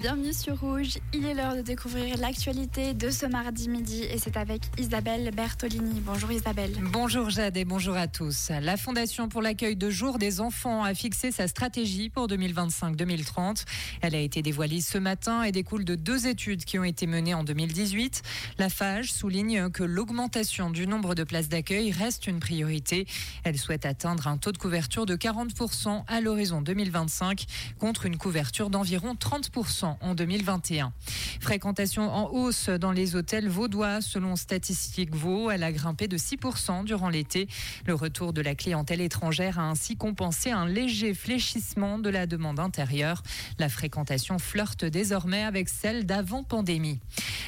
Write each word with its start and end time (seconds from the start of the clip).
bienvenue 0.00 0.32
sur 0.32 0.60
Rouge. 0.60 0.98
Il 1.12 1.26
est 1.26 1.34
l'heure 1.34 1.56
de 1.56 1.60
découvrir 1.60 2.18
l'actualité 2.18 2.94
de 2.94 3.10
ce 3.10 3.26
mardi 3.26 3.68
midi 3.68 4.04
et 4.04 4.18
c'est 4.18 4.36
avec 4.36 4.62
Isabelle 4.78 5.30
Bertolini. 5.34 6.00
Bonjour 6.00 6.30
Isabelle. 6.30 6.72
Bonjour 6.92 7.30
Jade 7.30 7.56
et 7.56 7.64
bonjour 7.64 7.96
à 7.96 8.06
tous. 8.06 8.50
La 8.60 8.76
Fondation 8.76 9.28
pour 9.28 9.42
l'accueil 9.42 9.74
de 9.74 9.90
jour 9.90 10.18
des 10.18 10.40
enfants 10.40 10.84
a 10.84 10.94
fixé 10.94 11.32
sa 11.32 11.48
stratégie 11.48 12.10
pour 12.10 12.28
2025-2030. 12.28 13.64
Elle 14.00 14.14
a 14.14 14.20
été 14.20 14.40
dévoilée 14.40 14.80
ce 14.80 14.98
matin 14.98 15.42
et 15.42 15.50
découle 15.50 15.84
de 15.84 15.96
deux 15.96 16.28
études 16.28 16.64
qui 16.64 16.78
ont 16.78 16.84
été 16.84 17.08
menées 17.08 17.34
en 17.34 17.42
2018. 17.42 18.22
La 18.58 18.68
FAGE 18.68 19.10
souligne 19.10 19.68
que 19.70 19.82
l'augmentation 19.82 20.70
du 20.70 20.86
nombre 20.86 21.16
de 21.16 21.24
places 21.24 21.48
d'accueil 21.48 21.90
reste 21.90 22.28
une 22.28 22.38
priorité. 22.38 23.06
Elle 23.42 23.58
souhaite 23.58 23.84
atteindre 23.84 24.28
un 24.28 24.36
taux 24.36 24.52
de 24.52 24.58
couverture 24.58 25.06
de 25.06 25.16
40% 25.16 26.04
à 26.06 26.20
l'horizon 26.20 26.62
2025 26.62 27.46
contre 27.78 28.06
une 28.06 28.16
couverture 28.16 28.70
d'environ 28.70 29.14
30% 29.14 29.87
en 30.00 30.14
2021. 30.14 30.92
Fréquentation 31.40 32.12
en 32.12 32.30
hausse 32.30 32.68
dans 32.68 32.92
les 32.92 33.16
hôtels 33.16 33.48
vaudois. 33.48 34.00
Selon 34.00 34.36
Statistique 34.36 35.14
Vaud, 35.14 35.50
elle 35.50 35.62
a 35.62 35.72
grimpé 35.72 36.08
de 36.08 36.18
6% 36.18 36.84
durant 36.84 37.08
l'été. 37.08 37.48
Le 37.86 37.94
retour 37.94 38.32
de 38.32 38.40
la 38.40 38.54
clientèle 38.54 39.00
étrangère 39.00 39.58
a 39.58 39.62
ainsi 39.62 39.96
compensé 39.96 40.50
un 40.50 40.66
léger 40.66 41.14
fléchissement 41.14 41.98
de 41.98 42.10
la 42.10 42.26
demande 42.26 42.60
intérieure. 42.60 43.22
La 43.58 43.68
fréquentation 43.68 44.38
flirte 44.38 44.84
désormais 44.84 45.44
avec 45.44 45.68
celle 45.68 46.06
d'avant 46.06 46.42
pandémie. 46.42 46.98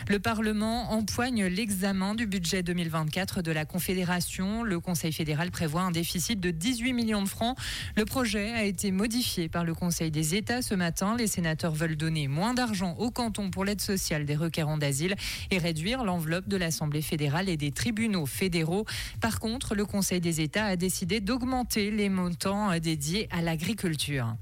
Le 0.08 0.18
Parlement 0.18 0.92
empoigne 0.92 1.44
l'examen 1.44 2.14
du 2.14 2.26
budget 2.26 2.62
2024 2.62 3.42
de 3.42 3.52
la 3.52 3.64
Confédération. 3.64 4.62
Le 4.62 4.80
Conseil 4.80 5.12
fédéral 5.12 5.50
prévoit 5.50 5.82
un 5.82 5.90
déficit 5.90 6.40
de 6.40 6.50
18 6.50 6.92
millions 6.92 7.22
de 7.22 7.28
francs. 7.28 7.56
Le 7.96 8.04
projet 8.04 8.50
a 8.52 8.64
été 8.64 8.90
modifié 8.90 9.48
par 9.48 9.64
le 9.64 9.74
Conseil 9.74 10.10
des 10.10 10.34
États 10.34 10.62
ce 10.62 10.74
matin. 10.74 11.16
Les 11.16 11.26
sénateurs 11.26 11.74
veulent 11.74 11.96
donner 11.96 12.28
moins 12.28 12.54
d'argent 12.54 12.94
au 12.98 13.10
canton 13.10 13.50
pour 13.50 13.64
l'aide 13.64 13.80
sociale 13.80 14.24
des 14.24 14.36
requérants 14.36 14.78
d'asile 14.78 15.14
et 15.50 15.58
réduire 15.58 16.04
l'enveloppe 16.04 16.48
de 16.48 16.56
l'Assemblée 16.56 17.02
fédérale 17.02 17.48
et 17.48 17.56
des 17.56 17.70
tribunaux 17.70 18.26
fédéraux. 18.26 18.86
Par 19.20 19.38
contre, 19.38 19.74
le 19.74 19.84
Conseil 19.84 20.20
des 20.20 20.40
États 20.40 20.64
a 20.64 20.76
décidé 20.76 21.20
d'augmenter 21.20 21.90
les 21.90 22.08
montants 22.08 22.78
dédiés 22.78 23.28
à 23.30 23.42
l'agriculture. 23.42 24.34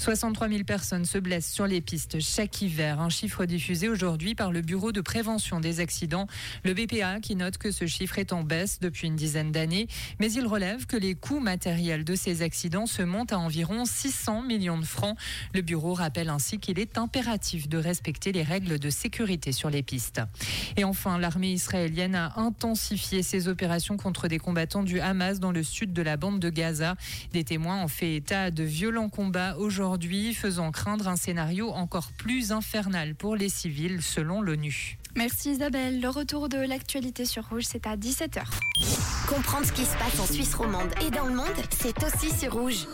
63 0.00 0.48
000 0.48 0.64
personnes 0.64 1.04
se 1.04 1.18
blessent 1.18 1.52
sur 1.52 1.66
les 1.66 1.82
pistes 1.82 2.20
chaque 2.20 2.62
hiver, 2.62 3.02
un 3.02 3.10
chiffre 3.10 3.44
diffusé 3.44 3.90
aujourd'hui 3.90 4.34
par 4.34 4.50
le 4.50 4.62
Bureau 4.62 4.92
de 4.92 5.02
prévention 5.02 5.60
des 5.60 5.80
accidents, 5.80 6.26
le 6.64 6.72
BPA, 6.72 7.20
qui 7.20 7.36
note 7.36 7.58
que 7.58 7.70
ce 7.70 7.86
chiffre 7.86 8.18
est 8.18 8.32
en 8.32 8.42
baisse 8.42 8.80
depuis 8.80 9.08
une 9.08 9.16
dizaine 9.16 9.52
d'années, 9.52 9.88
mais 10.18 10.32
il 10.32 10.46
relève 10.46 10.86
que 10.86 10.96
les 10.96 11.14
coûts 11.14 11.38
matériels 11.38 12.04
de 12.04 12.14
ces 12.14 12.40
accidents 12.40 12.86
se 12.86 13.02
montent 13.02 13.34
à 13.34 13.38
environ 13.38 13.84
600 13.84 14.40
millions 14.40 14.78
de 14.78 14.86
francs. 14.86 15.18
Le 15.52 15.60
bureau 15.60 15.92
rappelle 15.92 16.30
ainsi 16.30 16.58
qu'il 16.58 16.78
est 16.78 16.96
impératif 16.96 17.68
de 17.68 17.76
respecter 17.76 18.32
les 18.32 18.42
règles 18.42 18.78
de 18.78 18.88
sécurité 18.88 19.52
sur 19.52 19.68
les 19.68 19.82
pistes. 19.82 20.22
Et 20.78 20.84
enfin, 20.84 21.18
l'armée 21.18 21.52
israélienne 21.52 22.14
a 22.14 22.40
intensifié 22.40 23.22
ses 23.22 23.48
opérations 23.48 23.98
contre 23.98 24.28
des 24.28 24.38
combattants 24.38 24.82
du 24.82 24.98
Hamas 24.98 25.40
dans 25.40 25.52
le 25.52 25.62
sud 25.62 25.92
de 25.92 26.00
la 26.00 26.16
bande 26.16 26.40
de 26.40 26.48
Gaza. 26.48 26.94
Des 27.34 27.44
témoins 27.44 27.84
ont 27.84 27.88
fait 27.88 28.14
état 28.14 28.50
de 28.50 28.62
violents 28.62 29.10
combats 29.10 29.56
aujourd'hui 29.58 29.89
aujourd'hui, 29.90 30.34
faisant 30.34 30.70
craindre 30.70 31.08
un 31.08 31.16
scénario 31.16 31.70
encore 31.70 32.12
plus 32.16 32.52
infernal 32.52 33.16
pour 33.16 33.34
les 33.34 33.48
civils, 33.48 34.02
selon 34.02 34.40
l'ONU. 34.40 34.98
Merci 35.16 35.50
Isabelle. 35.50 36.00
Le 36.00 36.08
retour 36.08 36.48
de 36.48 36.58
l'actualité 36.58 37.24
sur 37.24 37.48
Rouge, 37.48 37.64
c'est 37.66 37.88
à 37.88 37.96
17h. 37.96 38.42
Comprendre 39.28 39.66
ce 39.66 39.72
qui 39.72 39.84
se 39.84 39.96
passe 39.96 40.20
en 40.20 40.32
Suisse 40.32 40.54
romande 40.54 40.90
et 41.04 41.10
dans 41.10 41.26
le 41.26 41.34
monde, 41.34 41.46
c'est 41.70 42.04
aussi 42.04 42.30
sur 42.30 42.52
Rouge. 42.52 42.86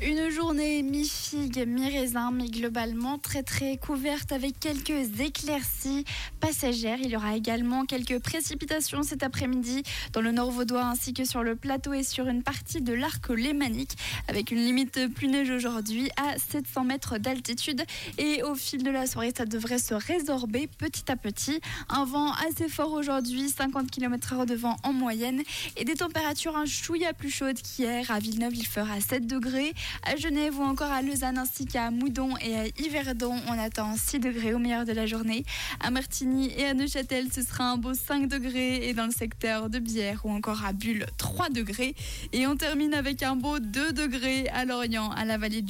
Une 0.00 0.30
journée 0.30 0.82
mi-figue, 0.82 1.66
mi-raisin, 1.66 2.30
mais 2.30 2.48
globalement 2.48 3.18
très 3.18 3.42
très 3.42 3.76
couverte 3.76 4.30
avec 4.32 4.60
quelques 4.60 5.20
éclaircies 5.20 6.04
passagères. 6.40 6.98
Il 7.02 7.10
y 7.10 7.16
aura 7.16 7.36
également 7.36 7.84
quelques 7.84 8.20
précipitations 8.20 9.02
cet 9.02 9.22
après-midi 9.22 9.82
dans 10.12 10.20
le 10.20 10.30
nord 10.30 10.52
vaudois 10.52 10.84
ainsi 10.84 11.14
que 11.14 11.24
sur 11.24 11.42
le 11.42 11.56
plateau 11.56 11.92
et 11.92 12.04
sur 12.04 12.28
une 12.28 12.42
partie 12.42 12.80
de 12.80 12.92
l'arc 12.92 13.28
lémanique 13.30 13.96
avec 14.28 14.52
une 14.52 14.58
limite 14.58 15.12
plus 15.14 15.26
neige 15.26 15.50
aujourd'hui 15.50 16.10
à 16.16 16.38
700 16.38 16.84
mètres 16.84 17.18
d'altitude. 17.18 17.82
Et 18.18 18.42
au 18.44 18.54
fil 18.54 18.84
de 18.84 18.90
la 18.90 19.06
soirée, 19.06 19.32
ça 19.36 19.46
devrait 19.46 19.78
se 19.78 19.94
résorber 19.94 20.68
petit 20.78 21.10
à 21.10 21.16
petit. 21.16 21.60
Un 21.88 22.04
vent 22.04 22.32
assez 22.48 22.68
fort 22.68 22.92
aujourd'hui, 22.92 23.48
50 23.48 23.90
km/h 23.90 24.46
de 24.46 24.54
vent 24.54 24.76
en 24.84 24.92
moyenne 24.92 25.42
et 25.76 25.84
des 25.84 25.94
températures 25.94 26.56
un 26.56 26.66
chouïa 26.66 27.12
plus 27.14 27.30
chaudes 27.30 27.60
qu'hier. 27.60 28.10
À 28.10 28.20
Villeneuve, 28.20 28.54
il 28.54 28.66
fera 28.66 29.00
7 29.00 29.26
degrés. 29.26 29.74
À 30.04 30.16
Genève 30.16 30.58
ou 30.58 30.62
encore 30.62 30.90
à 30.90 31.02
Lausanne 31.02 31.38
ainsi 31.38 31.66
qu'à 31.66 31.90
Moudon 31.90 32.36
et 32.38 32.56
à 32.56 32.66
Yverdon, 32.78 33.34
on 33.48 33.58
attend 33.58 33.96
6 33.96 34.20
degrés 34.20 34.54
au 34.54 34.58
meilleur 34.58 34.84
de 34.84 34.92
la 34.92 35.06
journée. 35.06 35.44
À 35.80 35.90
Martigny 35.90 36.52
et 36.56 36.66
à 36.66 36.74
Neuchâtel, 36.74 37.26
ce 37.32 37.42
sera 37.42 37.64
un 37.64 37.76
beau 37.76 37.94
5 37.94 38.28
degrés 38.28 38.88
et 38.88 38.94
dans 38.94 39.06
le 39.06 39.12
secteur 39.12 39.68
de 39.68 39.78
Bière 39.78 40.20
ou 40.24 40.30
encore 40.30 40.64
à 40.64 40.72
Bulle, 40.72 41.06
3 41.16 41.50
degrés. 41.50 41.94
Et 42.32 42.46
on 42.46 42.56
termine 42.56 42.94
avec 42.94 43.22
un 43.22 43.34
beau 43.34 43.58
2 43.58 43.92
degrés 43.92 44.48
à 44.48 44.64
Lorient, 44.64 45.10
à 45.10 45.24
la 45.24 45.38
vallée 45.38 45.62
de 45.62 45.66